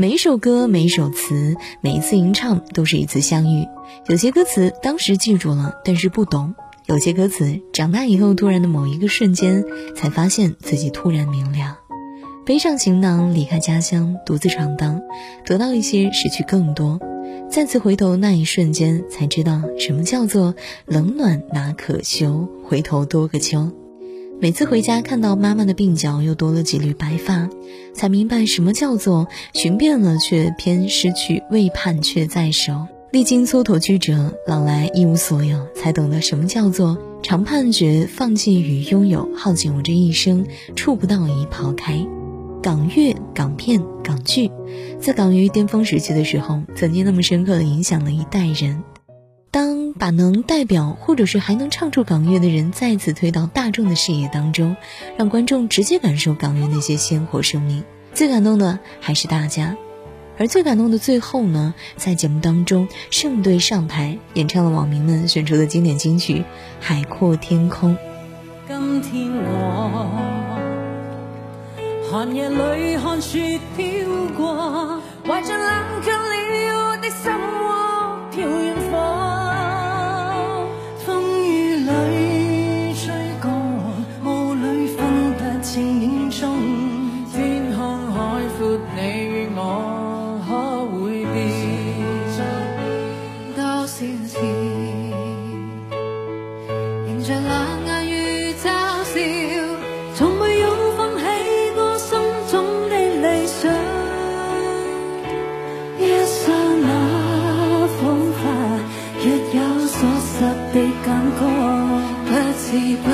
[0.00, 3.68] 每一首歌，每一首词，每一次吟唱，都是一次相遇。
[4.06, 6.54] 有些歌词当时记住了，但是不懂；
[6.86, 9.62] 有些歌词长大以后，突然的某一个瞬间，
[9.94, 11.76] 才发现自己突然明了。
[12.46, 15.02] 背上行囊，离开家乡，独自闯荡，
[15.44, 16.98] 得到一些，失去更多。
[17.50, 20.54] 再次回头那一瞬间，才知道什么叫做
[20.86, 23.70] 冷暖哪可休，回头多个秋。
[24.42, 27.50] 每次回家看到妈妈的鬓角又多了几缕白发，
[27.92, 32.86] 才明白什么叫做寻遍了却偏失去，未盼却在手。
[33.12, 42.06] 历经蹉跎曲折，老来一无所有，才懂得什么叫做常判决，放弃与拥有，耗尽我这一生，触不到已抛开。
[42.62, 44.50] 港乐、港片、港剧，
[44.98, 48.82] 在港娱巅峰时期的时候，曾经那么深刻的影响了一代人。
[49.50, 54.74] 当把能代表或者是还能唱出港乐的人再次推到大众的视野当中，
[55.18, 57.84] 让观众直接感受港乐那些鲜活生命，
[58.14, 59.76] 最感动的还是大家。
[60.38, 66.38] 而最感动的最后呢，在节目当中，盛队上台演唱了网民们选出的经典金曲
[66.80, 67.94] 《海阔天空》。
[68.66, 70.10] 今天我
[72.10, 73.86] 寒夜里看雪飘
[74.34, 74.79] 过，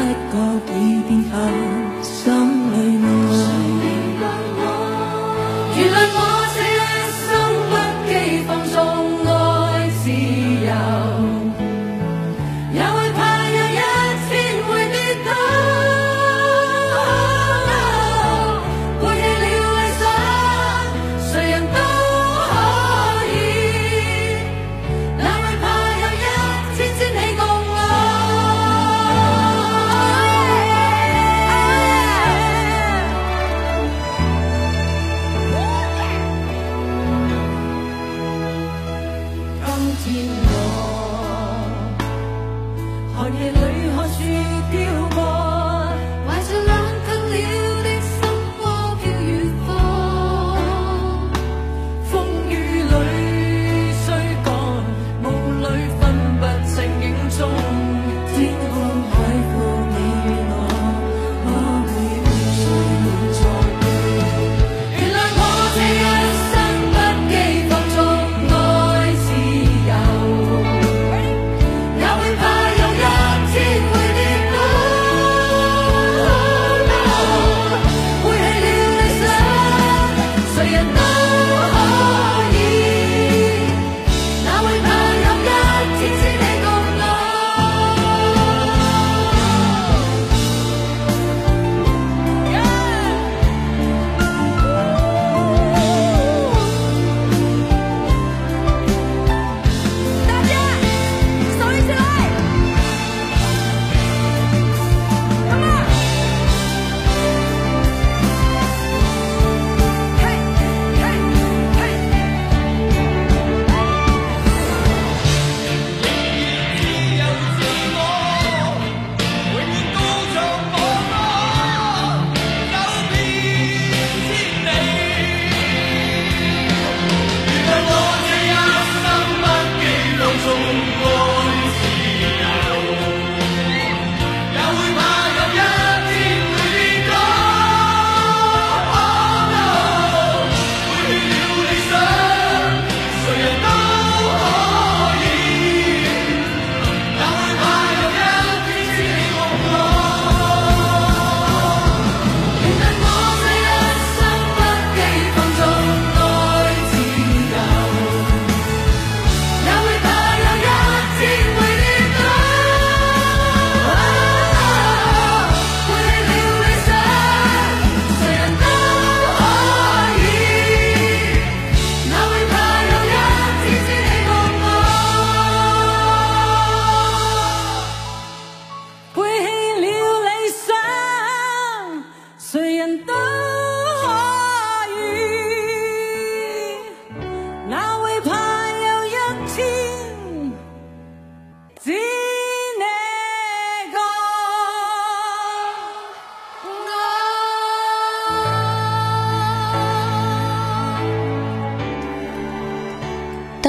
[0.06, 0.34] 一个
[0.72, 1.34] 已变淡
[2.00, 2.33] 心
[2.71, 3.34] 里爱
[5.77, 6.35] 原谅我
[40.05, 40.51] 天国
[43.15, 43.57] 寒夜里
[43.97, 44.19] 看雪
[44.71, 44.77] 飘
[45.15, 45.35] 过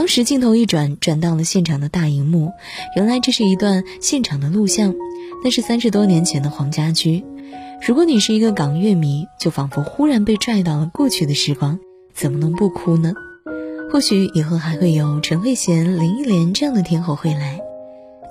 [0.08, 2.54] 时镜头一转，转到了现场的大荧幕，
[2.96, 4.96] 原来这是一段现场的录像，
[5.44, 7.26] 那是三十多年前的黄家驹。
[7.86, 11.78] 如果你是一个港乐迷，就仿佛忽然被拽到了过去的时光，
[12.14, 13.14] 怎么能不哭呢？
[13.92, 17.60] 或许以后还会有陈慧娴、林忆莲这样的天后会来。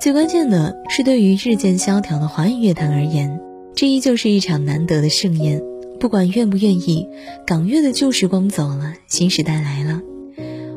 [0.01, 3.39] 最关键的是，对于日渐萧条的华语乐坛而言，
[3.75, 5.63] 这依旧是一场难得的盛宴。
[6.01, 7.07] 不管愿不愿意，
[7.47, 10.01] 港乐的旧时光走了，新时代来了。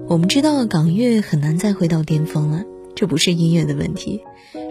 [0.10, 2.64] 我们知道港乐很难再回到巅峰了，
[2.96, 4.22] 这不是音乐的问题，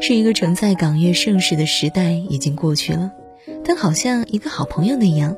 [0.01, 3.13] 是一个承载港乐盛世的时代已经过去了。
[3.65, 5.37] 但好像一个好朋友那样，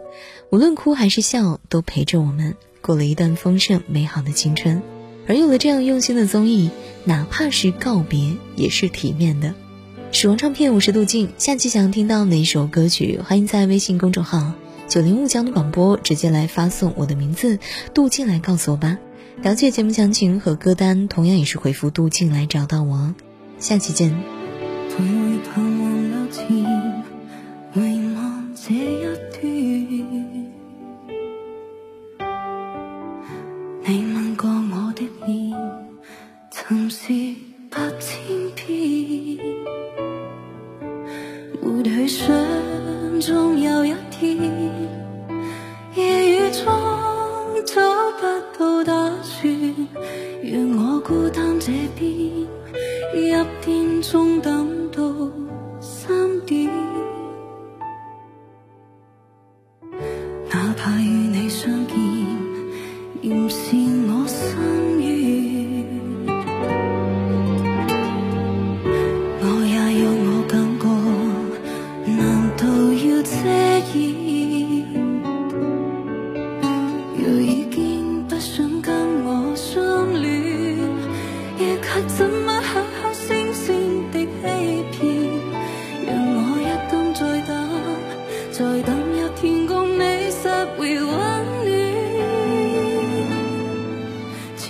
[0.49, 4.81] 无论哭还是笑，都陪着我们过了一段丰盛美好的青春。
[5.27, 6.71] 而有了这样用心的综艺，
[7.05, 9.55] 哪怕是告别，也是体面的。
[10.13, 11.29] 时光唱片，我是杜静。
[11.37, 13.21] 下期想要听到哪首歌曲？
[13.23, 14.55] 欢迎在微信公众号
[14.89, 17.59] “九零五江的广播”直接来发送我的名字
[17.93, 18.99] “杜静”来告诉我吧。
[19.43, 23.15] 了解节目详情和歌单，同样也是回复“杜静”来找到我。
[23.59, 24.15] 下期见。
[24.89, 25.65] 这一段，
[33.85, 35.59] 你吻过我的面，
[36.51, 37.09] 曾是
[37.71, 38.21] 百千
[38.55, 39.39] 遍。
[41.63, 42.29] 没去想，
[43.21, 44.37] 终有一天，
[45.97, 46.67] 夜雨中
[47.67, 47.81] 找
[48.21, 48.23] 不
[48.59, 48.70] 到
[49.81, 50.03] 打算，
[50.43, 52.11] 让我孤单这边，
[53.15, 53.33] 一
[53.63, 55.03] 天中等到
[55.81, 56.69] 三点。
[60.51, 61.97] 哪怕与你相见，
[63.23, 63.77] 仍是
[64.09, 64.49] 我心
[65.01, 65.09] 愿。
[69.43, 70.85] 我也有我感觉，
[72.17, 72.21] 难
[72.57, 72.63] 道
[72.93, 73.31] 要遮
[73.95, 74.10] 掩？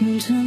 [0.00, 0.40] 情长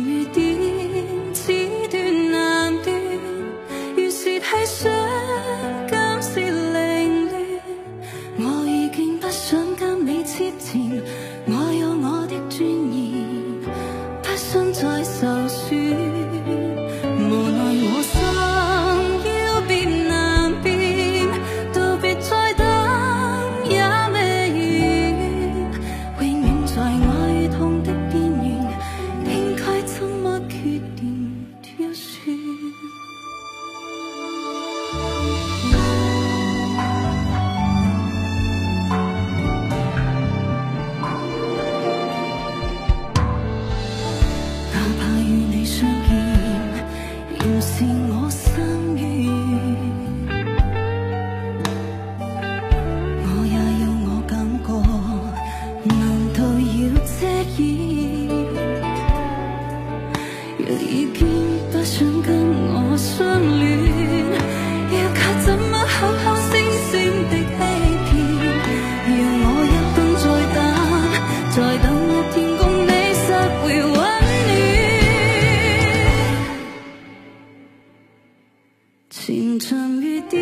[79.15, 80.41] 情像雨点，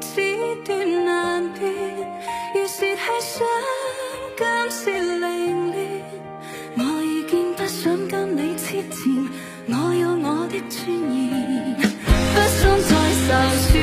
[0.00, 0.20] 此
[0.64, 1.72] 断难辨，
[2.54, 3.44] 越是太想，
[4.38, 5.76] 更是凌乱。
[6.76, 9.28] 我已经不想跟你痴缠。
[9.66, 12.90] 我有我的尊严，不想再
[13.26, 13.28] 受
[13.66, 13.74] 损，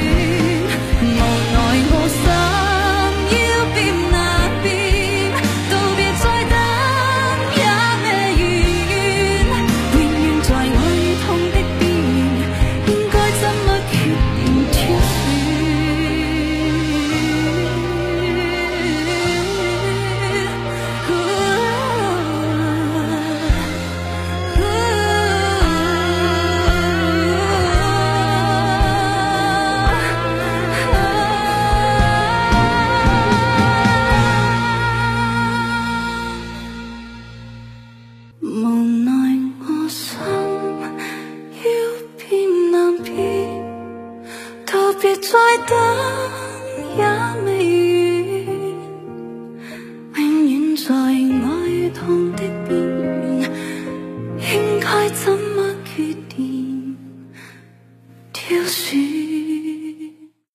[45.21, 46.46] 再等。